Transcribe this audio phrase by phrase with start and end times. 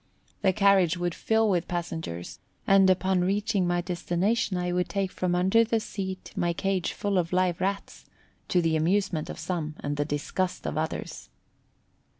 [0.41, 5.35] The carriage would fill with passengers, and upon reaching my destination I would take from
[5.35, 8.05] under the seat my cage full of live Rats,
[8.47, 11.29] to the amusement of some and the disgust of others.